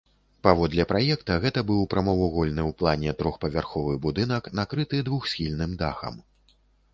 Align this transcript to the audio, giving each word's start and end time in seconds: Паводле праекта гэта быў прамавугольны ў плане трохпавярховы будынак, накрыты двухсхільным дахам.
Паводле 0.45 0.83
праекта 0.91 1.35
гэта 1.43 1.59
быў 1.71 1.81
прамавугольны 1.91 2.61
ў 2.69 2.77
плане 2.79 3.13
трохпавярховы 3.19 3.93
будынак, 4.07 4.43
накрыты 4.61 5.05
двухсхільным 5.11 5.79
дахам. 5.85 6.19